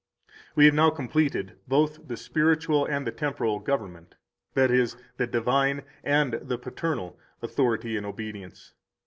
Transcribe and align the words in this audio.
180 0.55 0.55
We 0.55 0.65
have 0.65 0.73
now 0.73 0.89
completed 0.89 1.59
both 1.67 2.07
the 2.07 2.17
spiritual 2.17 2.87
and 2.87 3.05
the 3.05 3.11
temporal 3.11 3.59
government, 3.59 4.15
that 4.55 4.71
is, 4.71 4.97
the 5.17 5.27
divine 5.27 5.83
and 6.03 6.33
the 6.41 6.57
paternal 6.57 7.19
authority 7.43 7.95
and 7.97 8.05
obedience. 8.07 8.73